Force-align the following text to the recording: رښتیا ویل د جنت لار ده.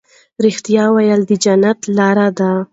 رښتیا 0.43 0.85
ویل 0.93 1.21
د 1.29 1.31
جنت 1.43 1.79
لار 1.97 2.17
ده. 2.37 2.51